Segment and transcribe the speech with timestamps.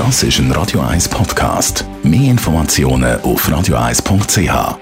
[0.00, 1.84] Das ist ein Radio 1 Podcast.
[2.02, 4.78] Mehr Informationen auf radio1.ch.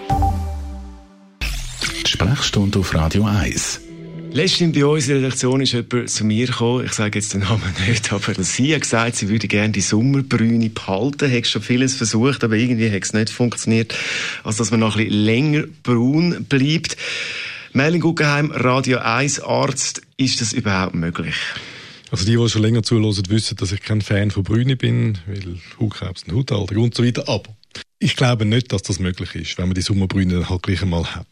[2.07, 3.81] Sprechstunde auf Radio 1.
[4.31, 7.41] Letztens bei uns in der Redaktion ist jemand zu mir gekommen, ich sage jetzt den
[7.41, 11.97] Namen nicht, aber sie hat gesagt, sie würde gerne die Sommerbrüne behalten, hat schon vieles
[11.97, 13.97] versucht, aber irgendwie hat es nicht funktioniert,
[14.45, 16.97] also dass man noch ein bisschen länger braun bleibt.
[17.73, 21.35] Merlin Guggenheim, Radio 1 Arzt, ist das überhaupt möglich?
[22.11, 25.59] Also die, die schon länger zuhören, wissen, dass ich kein Fan von Brüne bin, weil
[25.79, 27.29] Hautkrebs und Hautalter und so weiter.
[27.29, 27.55] Aber
[28.01, 31.27] ich glaube nicht, dass das möglich ist, wenn man die Sommerbrüne halt gleich einmal hat.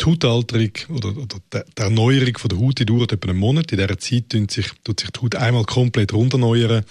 [0.00, 3.70] Die Hautalterung oder, oder die Erneuerung von der Haut die dauert etwa einen Monat.
[3.70, 6.84] In dieser Zeit tut sich, tut sich die Haut einmal komplett runterneuern.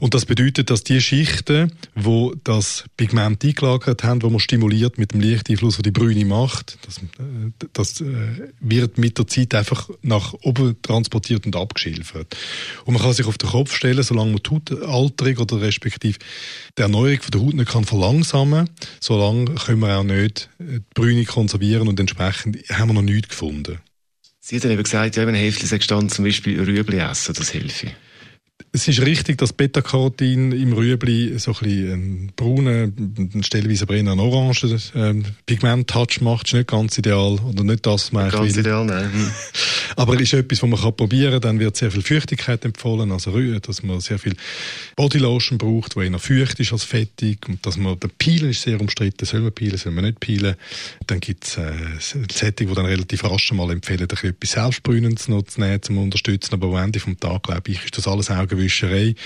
[0.00, 5.12] Und das bedeutet, dass die Schichten, wo das Pigment eingelagert haben, wo man stimuliert mit
[5.12, 8.04] dem Lichteinfluss, der die Brüne macht, das, äh, das äh,
[8.60, 12.36] wird mit der Zeit einfach nach oben transportiert und abgeschilfert.
[12.84, 16.18] Und man kann sich auf den Kopf stellen, solange man die Hautalterung oder respektive
[16.78, 18.70] die Erneuerung der Haut nicht kann verlangsamen,
[19.00, 23.78] solange können wir auch nicht die Brüne konservieren und entsprechend haben wir noch nichts gefunden.
[24.40, 27.84] Sie dann eben gesagt, ja, wenn ein gestanden, zum Beispiel Rüebli essen, das hilft
[28.72, 34.20] es ist richtig, dass Beta-Carotin im Rüebli so ein bisschen einen braunen, stellenweise eher einen
[34.20, 34.54] orangen
[34.94, 36.42] ähm, Pigment-Touch macht.
[36.44, 37.38] Das ist nicht ganz ideal.
[37.40, 38.60] Oder nicht das, man Ganz will.
[38.60, 39.10] ideal, nein.
[39.98, 41.40] Aber es ist etwas, was man kann probieren kann.
[41.40, 43.10] Dann wird sehr viel Feuchtigkeit empfohlen.
[43.10, 44.36] Also, dass man sehr viel
[44.94, 47.48] Bodylotion braucht, wo eher feucht ist als fettig.
[47.48, 49.24] Und dass man, der Peelen ist sehr umstritten.
[49.24, 50.54] Soll man peelen, soll man nicht peelen.
[51.08, 55.60] Dann gibt es äh, Sättig, die dann relativ rasch mal empfehlen, etwas Selbstbrünendes noch zu
[55.60, 56.54] nehmen, zum Unterstützen.
[56.54, 59.16] Aber am Ende vom Tag, glaube ich, ist das alles Augenwischerei.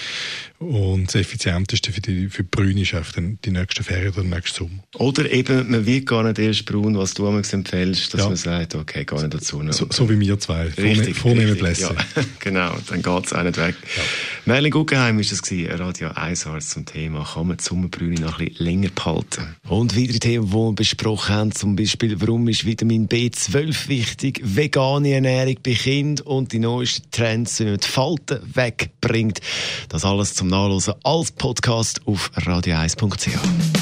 [0.58, 4.36] Und das Effizienteste für die, für die Brüne ist einfach die nächste Ferien oder der
[4.36, 4.82] nächste Sommer.
[4.94, 8.26] Oder eben, man wird gar nicht erst braun, was du mir empfehlst, dass ja.
[8.28, 9.62] man sagt, okay, gar nicht dazu.
[9.70, 10.61] So, so, wie wir zwei.
[10.76, 11.94] Richtig, Vornehmen Blässe.
[11.94, 12.22] Ja.
[12.38, 13.74] genau, dann geht es auch nicht weg.
[13.96, 14.02] Ja.
[14.44, 18.38] Merlin Guggenheim war das, gewesen, Radio 1 Arzt zum Thema, kann man die Sommerbrüne noch
[18.38, 19.56] ein bisschen länger behalten.
[19.68, 25.12] Und weitere Themen, die wir besprochen haben, zum Beispiel, warum ist Vitamin B12 wichtig, vegane
[25.12, 29.40] Ernährung bei Kindern und die neuesten Trends, wie man die Falten wegbringt.
[29.88, 33.81] Das alles zum Nachlesen als Podcast auf radio1.ch.